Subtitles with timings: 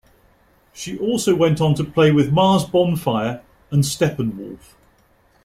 [0.73, 4.73] She also went on to play with Mars Bonfire and Steppenwolf.